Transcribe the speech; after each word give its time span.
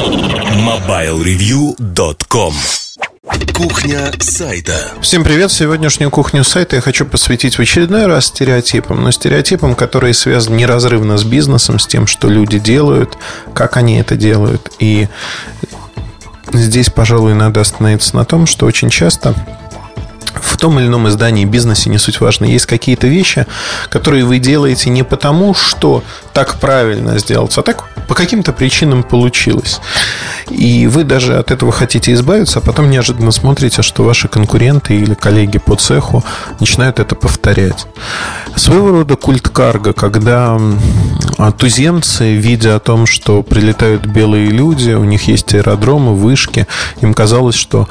MobileReview.com 0.00 2.54
Кухня 3.52 4.10
сайта. 4.18 4.92
Всем 5.02 5.22
привет! 5.22 5.52
Сегодняшнюю 5.52 6.10
кухню 6.10 6.42
сайта 6.42 6.76
я 6.76 6.82
хочу 6.82 7.04
посвятить 7.04 7.56
в 7.56 7.60
очередной 7.60 8.06
раз 8.06 8.28
стереотипам, 8.28 9.02
но 9.02 9.10
стереотипам, 9.10 9.74
которые 9.74 10.14
связаны 10.14 10.56
неразрывно 10.56 11.18
с 11.18 11.24
бизнесом, 11.24 11.78
с 11.78 11.86
тем, 11.86 12.06
что 12.06 12.28
люди 12.28 12.58
делают, 12.58 13.18
как 13.52 13.76
они 13.76 13.98
это 13.98 14.16
делают. 14.16 14.70
И 14.78 15.06
здесь, 16.54 16.88
пожалуй, 16.88 17.34
надо 17.34 17.60
остановиться 17.60 18.16
на 18.16 18.24
том, 18.24 18.46
что 18.46 18.64
очень 18.64 18.88
часто 18.88 19.34
в 20.40 20.56
том 20.56 20.78
или 20.78 20.86
ином 20.86 21.08
издании, 21.08 21.44
бизнесе, 21.44 21.90
не 21.90 21.98
суть 21.98 22.20
важно, 22.20 22.46
есть 22.46 22.64
какие-то 22.66 23.06
вещи, 23.06 23.46
которые 23.90 24.24
вы 24.24 24.38
делаете 24.38 24.88
не 24.88 25.02
потому, 25.02 25.52
что 25.54 26.02
так 26.32 26.58
правильно 26.60 27.18
сделать, 27.18 27.56
а 27.58 27.62
так 27.62 27.84
по 28.08 28.14
каким-то 28.14 28.52
причинам 28.52 29.02
получилось. 29.02 29.80
И 30.48 30.88
вы 30.88 31.04
даже 31.04 31.38
от 31.38 31.50
этого 31.50 31.70
хотите 31.70 32.12
избавиться, 32.12 32.58
а 32.58 32.62
потом 32.62 32.90
неожиданно 32.90 33.30
смотрите, 33.30 33.82
что 33.82 34.02
ваши 34.02 34.26
конкуренты 34.26 34.96
или 34.96 35.14
коллеги 35.14 35.58
по 35.58 35.76
цеху 35.76 36.24
начинают 36.58 36.98
это 36.98 37.14
повторять. 37.14 37.86
Своего 38.56 38.90
рода 38.90 39.14
культ 39.14 39.48
карго, 39.48 39.92
когда 39.92 40.58
туземцы, 41.56 42.34
видя 42.34 42.76
о 42.76 42.80
том, 42.80 43.06
что 43.06 43.42
прилетают 43.42 44.06
белые 44.06 44.48
люди, 44.48 44.90
у 44.90 45.04
них 45.04 45.28
есть 45.28 45.54
аэродромы, 45.54 46.14
вышки, 46.14 46.66
им 47.00 47.14
казалось, 47.14 47.54
что 47.54 47.88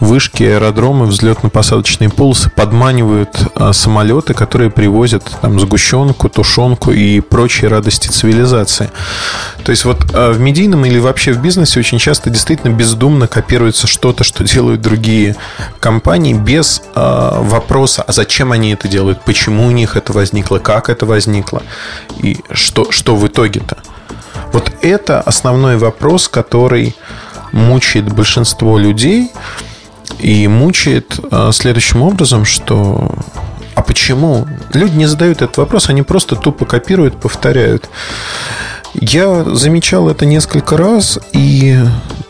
вышки, 0.00 0.42
аэродромы, 0.42 1.06
взлетно-посадочные 1.06 2.10
полосы 2.10 2.50
подманивают 2.50 3.30
а, 3.54 3.72
самолеты, 3.72 4.34
которые 4.34 4.70
привозят 4.70 5.24
там 5.40 5.58
сгущенку, 5.58 6.28
тушенку 6.28 6.92
и 6.92 7.20
прочие 7.20 7.70
радости 7.82 8.06
цивилизации. 8.06 8.90
То 9.64 9.70
есть 9.70 9.84
вот 9.84 9.98
а, 10.14 10.32
в 10.32 10.38
медийном 10.38 10.84
или 10.84 11.00
вообще 11.00 11.32
в 11.32 11.42
бизнесе 11.42 11.80
очень 11.80 11.98
часто 11.98 12.30
действительно 12.30 12.72
бездумно 12.72 13.26
копируется 13.26 13.88
что-то, 13.88 14.22
что 14.22 14.44
делают 14.44 14.80
другие 14.80 15.34
компании 15.80 16.32
без 16.32 16.82
э, 16.94 17.38
вопроса, 17.40 18.04
а 18.06 18.12
зачем 18.12 18.52
они 18.52 18.72
это 18.72 18.86
делают, 18.86 19.22
почему 19.24 19.66
у 19.66 19.70
них 19.72 19.96
это 19.96 20.12
возникло, 20.12 20.58
как 20.58 20.88
это 20.88 21.06
возникло 21.06 21.62
и 22.22 22.38
что, 22.52 22.92
что 22.92 23.16
в 23.16 23.26
итоге-то. 23.26 23.78
Вот 24.52 24.72
это 24.82 25.20
основной 25.20 25.76
вопрос, 25.76 26.28
который 26.28 26.94
мучает 27.50 28.12
большинство 28.12 28.78
людей 28.78 29.32
и 30.20 30.46
мучает 30.46 31.18
э, 31.30 31.50
следующим 31.52 32.02
образом, 32.02 32.44
что 32.44 33.12
почему? 34.02 34.48
Люди 34.74 34.96
не 34.96 35.06
задают 35.06 35.42
этот 35.42 35.58
вопрос, 35.58 35.88
они 35.88 36.02
просто 36.02 36.34
тупо 36.34 36.64
копируют, 36.64 37.20
повторяют. 37.20 37.88
Я 38.94 39.44
замечал 39.44 40.08
это 40.08 40.26
несколько 40.26 40.76
раз, 40.76 41.20
и, 41.32 41.78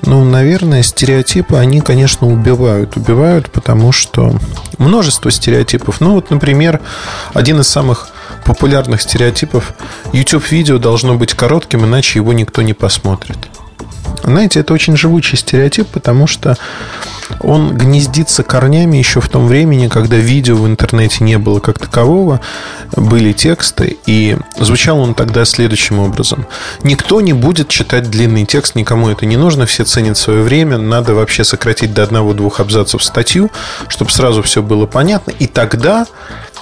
ну, 0.03 0.23
наверное, 0.23 0.83
стереотипы, 0.83 1.57
они, 1.57 1.81
конечно, 1.81 2.27
убивают. 2.27 2.99
Убивают, 2.99 3.51
потому 3.51 3.91
что 3.91 4.39
множество 4.77 5.31
стереотипов. 5.31 6.03
Ну, 6.03 6.13
вот, 6.13 6.29
например, 6.29 6.79
один 7.33 7.59
из 7.61 7.69
самых 7.69 8.09
популярных 8.45 9.01
стереотипов 9.01 9.73
YouTube-видео 10.13 10.77
должно 10.77 11.15
быть 11.15 11.33
коротким, 11.33 11.87
иначе 11.87 12.19
его 12.19 12.35
никто 12.35 12.61
не 12.61 12.75
посмотрит. 12.75 13.39
Знаете, 14.23 14.61
это 14.61 14.73
очень 14.73 14.97
живучий 14.97 15.37
стереотип, 15.37 15.89
потому 15.89 16.27
что 16.27 16.57
он 17.41 17.77
гнездится 17.77 18.43
корнями 18.43 18.97
еще 18.97 19.21
в 19.21 19.29
том 19.29 19.47
времени, 19.47 19.89
когда 19.89 20.17
видео 20.17 20.57
в 20.57 20.67
интернете 20.67 21.25
не 21.25 21.39
было 21.39 21.61
как 21.61 21.79
такового, 21.79 22.41
были 22.95 23.33
тексты, 23.33 23.97
и 24.07 24.37
звучал 24.59 25.01
он 25.01 25.15
тогда 25.15 25.45
следующим 25.45 25.99
образом. 25.99 26.47
Никто 26.83 27.21
не 27.21 27.33
будет 27.33 27.69
читать 27.69 28.11
длинный 28.11 28.45
текст, 28.45 28.75
никому 28.75 29.09
это 29.09 29.27
не 29.27 29.37
нужно, 29.37 29.67
все 29.67 29.85
ценят 29.85 30.17
свое 30.17 30.43
время, 30.43 30.79
надо 30.79 31.15
вообще 31.15 31.45
сократить 31.45 31.95
до 31.95 32.03
одного-двух 32.03 32.61
абзацев 32.61 33.03
статью, 33.03 33.51
чтобы 33.89 34.11
сразу 34.11 34.43
все 34.43 34.63
было 34.63 34.87
понятно, 34.87 35.33
и 35.33 35.47
тогда 35.47 36.07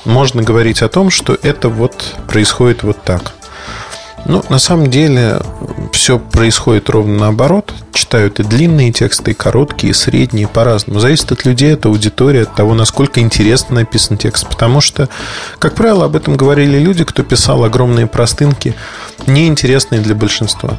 можно 0.04 0.42
говорить 0.42 0.82
о 0.82 0.88
том, 0.88 1.10
что 1.10 1.36
это 1.42 1.68
вот 1.68 2.14
происходит 2.26 2.82
вот 2.82 3.02
так– 3.02 3.34
ну, 4.26 4.42
на 4.48 4.58
самом 4.58 4.90
деле, 4.90 5.40
все 5.92 6.18
происходит 6.18 6.90
ровно 6.90 7.18
наоборот. 7.18 7.74
Читают 7.92 8.40
и 8.40 8.42
длинные 8.42 8.92
тексты, 8.92 9.32
и 9.32 9.34
короткие, 9.34 9.90
и 9.90 9.94
средние, 9.94 10.48
по-разному. 10.48 11.00
Зависит 11.00 11.32
от 11.32 11.44
людей, 11.44 11.74
от 11.74 11.86
аудитории, 11.86 12.42
от 12.42 12.54
того, 12.54 12.74
насколько 12.74 13.20
интересно 13.20 13.76
написан 13.76 14.16
текст. 14.16 14.48
Потому 14.48 14.80
что, 14.80 15.08
как 15.58 15.74
правило, 15.74 16.04
об 16.04 16.16
этом 16.16 16.36
говорили 16.36 16.78
люди, 16.78 17.04
кто 17.04 17.22
писал 17.22 17.64
огромные 17.64 18.06
простынки, 18.06 18.74
неинтересные 19.26 20.00
для 20.00 20.14
большинства. 20.14 20.78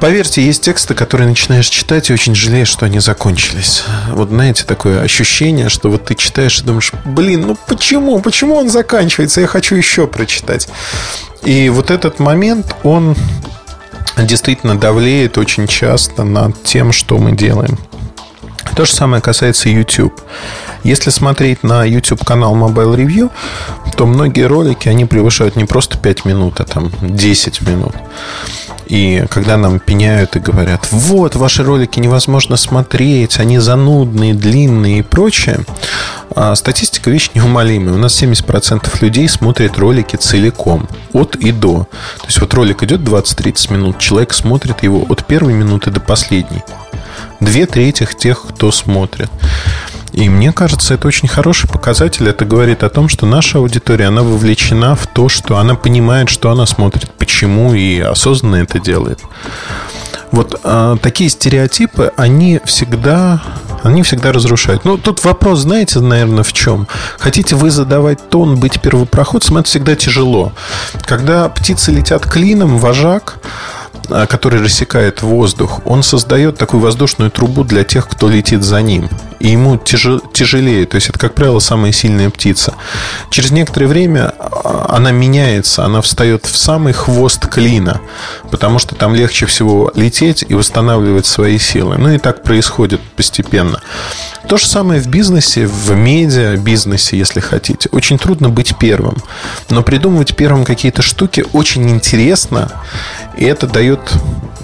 Поверьте, 0.00 0.42
есть 0.44 0.62
тексты, 0.62 0.94
которые 0.94 1.28
начинаешь 1.28 1.68
читать 1.68 2.10
и 2.10 2.12
очень 2.12 2.34
жалеешь, 2.34 2.68
что 2.68 2.86
они 2.86 3.00
закончились. 3.00 3.84
Вот 4.10 4.28
знаете, 4.28 4.64
такое 4.64 5.00
ощущение, 5.00 5.68
что 5.68 5.90
вот 5.90 6.04
ты 6.04 6.14
читаешь 6.14 6.60
и 6.60 6.64
думаешь, 6.64 6.92
блин, 7.04 7.46
ну 7.46 7.56
почему? 7.66 8.20
Почему 8.20 8.56
он 8.56 8.68
заканчивается? 8.68 9.40
Я 9.40 9.46
хочу 9.46 9.74
еще 9.76 10.06
прочитать. 10.06 10.68
И 11.42 11.68
вот 11.68 11.90
этот 11.90 12.18
момент, 12.18 12.74
он 12.82 13.16
действительно 14.16 14.78
давлеет 14.78 15.38
очень 15.38 15.66
часто 15.66 16.24
над 16.24 16.62
тем, 16.62 16.92
что 16.92 17.18
мы 17.18 17.32
делаем. 17.32 17.78
То 18.76 18.84
же 18.84 18.92
самое 18.92 19.22
касается 19.22 19.68
YouTube. 19.68 20.20
Если 20.82 21.10
смотреть 21.10 21.62
на 21.62 21.84
YouTube 21.84 22.24
канал 22.24 22.56
Mobile 22.56 22.96
Review, 22.96 23.30
то 23.96 24.06
многие 24.06 24.46
ролики, 24.46 24.88
они 24.88 25.04
превышают 25.04 25.56
не 25.56 25.64
просто 25.64 25.96
5 25.96 26.24
минут, 26.24 26.60
а 26.60 26.64
там 26.64 26.90
10 27.00 27.62
минут. 27.62 27.94
И 28.86 29.24
когда 29.30 29.56
нам 29.56 29.78
пеняют 29.78 30.36
и 30.36 30.40
говорят, 30.40 30.88
вот, 30.90 31.34
ваши 31.36 31.62
ролики 31.62 31.98
невозможно 32.00 32.56
смотреть, 32.56 33.38
они 33.38 33.58
занудные, 33.58 34.34
длинные 34.34 34.98
и 34.98 35.02
прочее, 35.02 35.60
а 36.34 36.54
статистика 36.54 37.10
вещь 37.10 37.30
неумолимая. 37.34 37.94
У 37.94 37.98
нас 37.98 38.20
70% 38.22 38.88
людей 39.00 39.28
смотрят 39.28 39.78
ролики 39.78 40.16
целиком, 40.16 40.88
от 41.12 41.36
и 41.36 41.52
до. 41.52 41.86
То 42.20 42.26
есть 42.26 42.40
вот 42.40 42.52
ролик 42.54 42.82
идет 42.82 43.00
20-30 43.00 43.72
минут, 43.72 43.98
человек 43.98 44.34
смотрит 44.34 44.82
его 44.82 45.04
от 45.08 45.24
первой 45.26 45.54
минуты 45.54 45.90
до 45.90 46.00
последней. 46.00 46.62
Две 47.40 47.66
трети 47.66 48.08
тех, 48.18 48.42
кто 48.42 48.72
смотрит. 48.72 49.30
И 50.14 50.28
мне 50.28 50.52
кажется, 50.52 50.94
это 50.94 51.08
очень 51.08 51.26
хороший 51.26 51.68
показатель. 51.68 52.28
Это 52.28 52.44
говорит 52.44 52.84
о 52.84 52.88
том, 52.88 53.08
что 53.08 53.26
наша 53.26 53.58
аудитория, 53.58 54.06
она 54.06 54.22
вовлечена 54.22 54.94
в 54.94 55.08
то, 55.08 55.28
что 55.28 55.58
она 55.58 55.74
понимает, 55.74 56.28
что 56.28 56.52
она 56.52 56.66
смотрит, 56.66 57.10
почему 57.18 57.74
и 57.74 57.98
осознанно 57.98 58.56
это 58.56 58.78
делает. 58.78 59.18
Вот 60.30 60.60
э, 60.62 60.96
такие 61.02 61.28
стереотипы, 61.28 62.12
они 62.16 62.60
всегда, 62.64 63.42
они 63.82 64.04
всегда 64.04 64.30
разрушают. 64.30 64.84
Ну, 64.84 64.98
тут 64.98 65.24
вопрос, 65.24 65.60
знаете, 65.60 65.98
наверное, 65.98 66.44
в 66.44 66.52
чем? 66.52 66.86
Хотите 67.18 67.56
вы 67.56 67.72
задавать 67.72 68.30
тон, 68.30 68.56
быть 68.56 68.80
первопроходцем, 68.80 69.58
это 69.58 69.68
всегда 69.68 69.96
тяжело. 69.96 70.52
Когда 71.06 71.48
птицы 71.48 71.90
летят 71.90 72.24
клином, 72.24 72.78
вожак 72.78 73.38
а, 74.10 74.26
который 74.26 74.62
рассекает 74.62 75.22
воздух, 75.22 75.80
он 75.84 76.02
создает 76.02 76.58
такую 76.58 76.82
воздушную 76.82 77.30
трубу 77.30 77.64
для 77.64 77.84
тех, 77.84 78.08
кто 78.08 78.28
летит 78.28 78.62
за 78.62 78.82
ним. 78.82 79.08
И 79.40 79.48
ему 79.48 79.76
тяжелее. 79.76 80.86
То 80.86 80.96
есть 80.96 81.08
это, 81.08 81.18
как 81.18 81.34
правило, 81.34 81.58
самая 81.58 81.92
сильная 81.92 82.30
птица. 82.30 82.74
Через 83.30 83.50
некоторое 83.50 83.86
время 83.86 84.32
а, 84.38 84.86
она 84.96 85.10
меняется, 85.10 85.84
она 85.84 86.00
встает 86.00 86.46
в 86.46 86.56
самый 86.56 86.92
хвост 86.92 87.46
клина, 87.46 88.00
потому 88.50 88.78
что 88.78 88.94
там 88.94 89.14
легче 89.14 89.46
всего 89.46 89.92
лететь 89.94 90.44
и 90.48 90.54
восстанавливать 90.54 91.26
свои 91.26 91.58
силы. 91.58 91.96
Ну 91.98 92.12
и 92.12 92.18
так 92.18 92.42
происходит 92.42 93.00
постепенно. 93.16 93.80
То 94.48 94.58
же 94.58 94.66
самое 94.66 95.00
в 95.00 95.06
бизнесе, 95.08 95.66
в 95.66 95.92
медиа 95.92 96.56
бизнесе, 96.56 97.16
если 97.16 97.40
хотите. 97.40 97.88
Очень 97.92 98.18
трудно 98.18 98.50
быть 98.50 98.76
первым. 98.78 99.16
Но 99.70 99.82
придумывать 99.82 100.36
первым 100.36 100.64
какие-то 100.64 101.02
штуки 101.02 101.46
очень 101.52 101.88
интересно. 101.88 102.70
И 103.38 103.44
это 103.44 103.66
дает 103.66 104.00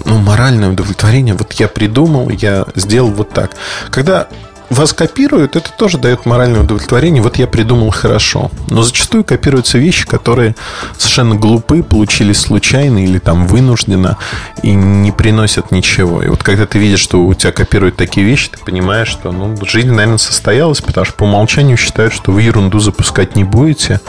ну, 0.05 0.17
моральное 0.17 0.69
удовлетворение. 0.69 1.33
Вот 1.33 1.53
я 1.53 1.67
придумал, 1.67 2.29
я 2.29 2.65
сделал 2.75 3.09
вот 3.09 3.31
так. 3.31 3.51
Когда 3.89 4.27
вас 4.73 4.93
копируют, 4.93 5.55
это 5.55 5.71
тоже 5.71 5.97
дает 5.97 6.25
моральное 6.25 6.61
удовлетворение. 6.61 7.21
Вот 7.21 7.37
я 7.37 7.47
придумал 7.47 7.91
хорошо. 7.91 8.51
Но 8.67 8.83
зачастую 8.83 9.23
копируются 9.23 9.77
вещи, 9.77 10.05
которые 10.07 10.55
совершенно 10.97 11.35
глупы, 11.35 11.83
получились 11.83 12.39
случайно 12.39 13.03
или 13.03 13.19
там 13.19 13.47
вынужденно 13.47 14.17
и 14.63 14.71
не 14.71 15.11
приносят 15.11 15.71
ничего. 15.71 16.23
И 16.23 16.27
вот 16.27 16.43
когда 16.43 16.65
ты 16.65 16.79
видишь, 16.79 17.01
что 17.01 17.23
у 17.23 17.33
тебя 17.33 17.51
копируют 17.51 17.97
такие 17.97 18.25
вещи, 18.25 18.49
ты 18.49 18.59
понимаешь, 18.63 19.09
что 19.09 19.31
ну, 19.31 19.57
жизнь, 19.65 19.91
наверное, 19.91 20.17
состоялась, 20.17 20.81
потому 20.81 21.05
что 21.05 21.15
по 21.15 21.23
умолчанию 21.23 21.77
считают, 21.77 22.13
что 22.13 22.31
вы 22.31 22.41
ерунду 22.43 22.79
запускать 22.79 23.35
не 23.35 23.43
будете 23.43 23.99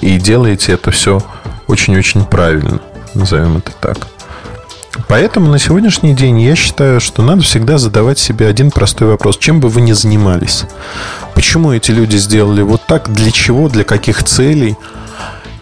и 0.00 0.18
делаете 0.18 0.72
это 0.72 0.90
все 0.90 1.22
очень-очень 1.66 2.24
правильно. 2.24 2.80
Назовем 3.14 3.58
это 3.58 3.72
так. 3.80 4.13
Поэтому 5.08 5.50
на 5.50 5.58
сегодняшний 5.58 6.14
день 6.14 6.40
я 6.40 6.54
считаю, 6.54 7.00
что 7.00 7.22
надо 7.22 7.42
всегда 7.42 7.78
задавать 7.78 8.18
себе 8.18 8.46
один 8.46 8.70
простой 8.70 9.08
вопрос. 9.08 9.38
Чем 9.38 9.60
бы 9.60 9.68
вы 9.68 9.80
ни 9.80 9.92
занимались? 9.92 10.64
Почему 11.34 11.72
эти 11.72 11.90
люди 11.90 12.16
сделали 12.16 12.62
вот 12.62 12.82
так? 12.86 13.12
Для 13.12 13.30
чего? 13.30 13.68
Для 13.68 13.84
каких 13.84 14.22
целей? 14.22 14.76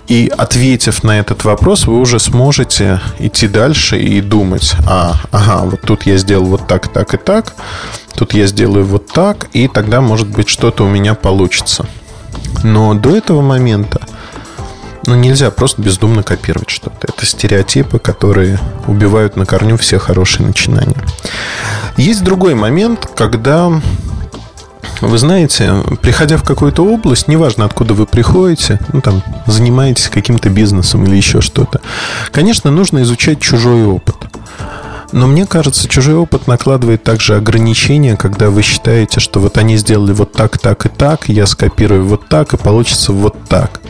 И 0.08 0.30
ответив 0.36 1.04
на 1.04 1.18
этот 1.18 1.44
вопрос, 1.44 1.86
вы 1.86 1.98
уже 1.98 2.18
сможете 2.18 3.00
идти 3.18 3.48
дальше 3.48 3.98
и 3.98 4.20
думать, 4.20 4.74
а, 4.86 5.14
ага, 5.30 5.64
вот 5.64 5.80
тут 5.80 6.04
я 6.04 6.18
сделал 6.18 6.44
вот 6.44 6.66
так, 6.66 6.92
так 6.92 7.14
и 7.14 7.16
так, 7.16 7.54
тут 8.14 8.34
я 8.34 8.46
сделаю 8.46 8.84
вот 8.84 9.06
так, 9.06 9.48
и 9.54 9.68
тогда, 9.68 10.00
может 10.00 10.28
быть, 10.28 10.48
что-то 10.48 10.84
у 10.84 10.88
меня 10.88 11.14
получится. 11.14 11.86
Но 12.62 12.92
до 12.94 13.16
этого 13.16 13.40
момента 13.40 14.02
ну, 15.06 15.14
нельзя 15.14 15.50
просто 15.50 15.82
бездумно 15.82 16.22
копировать 16.22 16.70
что-то. 16.70 17.08
Это 17.08 17.26
стереотипы, 17.26 17.98
которые 17.98 18.58
убивают 18.86 19.36
на 19.36 19.46
корню 19.46 19.76
все 19.76 19.98
хорошие 19.98 20.46
начинания. 20.46 20.96
Есть 21.96 22.24
другой 22.24 22.54
момент, 22.54 23.08
когда 23.14 23.70
вы 25.00 25.18
знаете, 25.18 25.82
приходя 26.00 26.36
в 26.36 26.44
какую-то 26.44 26.84
область, 26.84 27.26
неважно, 27.26 27.64
откуда 27.64 27.94
вы 27.94 28.06
приходите, 28.06 28.78
ну, 28.92 29.00
там, 29.00 29.22
занимаетесь 29.46 30.08
каким-то 30.08 30.48
бизнесом 30.48 31.04
или 31.04 31.16
еще 31.16 31.40
что-то, 31.40 31.80
конечно, 32.30 32.70
нужно 32.70 33.02
изучать 33.02 33.40
чужой 33.40 33.84
опыт. 33.84 34.16
Но 35.12 35.26
мне 35.26 35.46
кажется, 35.46 35.88
чужой 35.88 36.14
опыт 36.14 36.46
накладывает 36.46 37.02
также 37.02 37.36
ограничения, 37.36 38.16
когда 38.16 38.48
вы 38.48 38.62
считаете, 38.62 39.20
что 39.20 39.40
вот 39.40 39.58
они 39.58 39.76
сделали 39.76 40.12
вот 40.12 40.32
так, 40.32 40.58
так 40.58 40.86
и 40.86 40.88
так, 40.88 41.28
я 41.28 41.46
скопирую 41.46 42.06
вот 42.06 42.28
так, 42.28 42.54
и 42.54 42.56
получится 42.56 43.12
вот 43.12 43.36
так. 43.48 43.80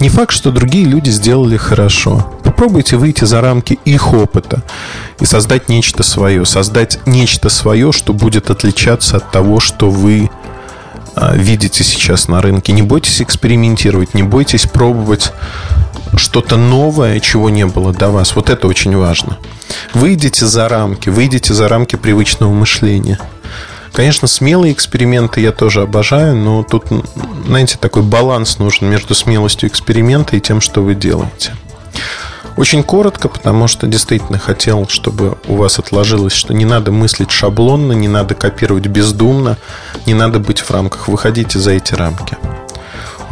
Не 0.00 0.08
факт, 0.08 0.32
что 0.32 0.50
другие 0.50 0.86
люди 0.86 1.10
сделали 1.10 1.58
хорошо. 1.58 2.26
Попробуйте 2.42 2.96
выйти 2.96 3.24
за 3.24 3.42
рамки 3.42 3.78
их 3.84 4.14
опыта 4.14 4.62
и 5.20 5.26
создать 5.26 5.68
нечто 5.68 6.02
свое. 6.02 6.46
Создать 6.46 7.00
нечто 7.06 7.50
свое, 7.50 7.92
что 7.92 8.14
будет 8.14 8.50
отличаться 8.50 9.18
от 9.18 9.30
того, 9.30 9.60
что 9.60 9.90
вы 9.90 10.30
а, 11.14 11.36
видите 11.36 11.84
сейчас 11.84 12.28
на 12.28 12.40
рынке. 12.40 12.72
Не 12.72 12.82
бойтесь 12.82 13.20
экспериментировать, 13.20 14.14
не 14.14 14.22
бойтесь 14.22 14.66
пробовать 14.66 15.32
что-то 16.16 16.56
новое, 16.56 17.20
чего 17.20 17.50
не 17.50 17.66
было 17.66 17.92
до 17.92 18.10
вас. 18.10 18.34
Вот 18.36 18.50
это 18.50 18.66
очень 18.66 18.96
важно. 18.96 19.38
Выйдите 19.94 20.46
за 20.46 20.68
рамки, 20.68 21.08
выйдите 21.08 21.54
за 21.54 21.68
рамки 21.68 21.96
привычного 21.96 22.52
мышления. 22.52 23.18
Конечно, 23.92 24.26
смелые 24.26 24.72
эксперименты 24.72 25.40
я 25.40 25.52
тоже 25.52 25.82
обожаю, 25.82 26.34
но 26.34 26.62
тут, 26.62 26.84
знаете, 27.46 27.76
такой 27.78 28.02
баланс 28.02 28.58
нужен 28.58 28.88
между 28.88 29.14
смелостью 29.14 29.68
эксперимента 29.68 30.34
и 30.36 30.40
тем, 30.40 30.60
что 30.60 30.82
вы 30.82 30.94
делаете. 30.94 31.52
Очень 32.56 32.82
коротко, 32.82 33.28
потому 33.28 33.66
что 33.66 33.86
действительно 33.86 34.38
хотел, 34.38 34.86
чтобы 34.88 35.38
у 35.46 35.56
вас 35.56 35.78
отложилось, 35.78 36.34
что 36.34 36.52
не 36.52 36.64
надо 36.64 36.92
мыслить 36.92 37.30
шаблонно, 37.30 37.92
не 37.92 38.08
надо 38.08 38.34
копировать 38.34 38.86
бездумно, 38.86 39.56
не 40.06 40.14
надо 40.14 40.38
быть 40.38 40.60
в 40.60 40.70
рамках. 40.70 41.08
Выходите 41.08 41.58
за 41.58 41.72
эти 41.72 41.94
рамки. 41.94 42.36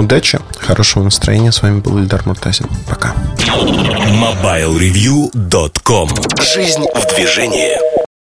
Удачи, 0.01 0.41
хорошего 0.59 1.05
настроения. 1.05 1.53
С 1.53 1.61
вами 1.61 1.81
был 1.81 1.99
Ильдар 1.99 2.23
Муртазин. 2.25 2.67
Пока. 2.89 3.15
MobileReview.com 3.37 6.09
Жизнь 6.41 6.87
в 6.95 7.15
движении. 7.15 7.90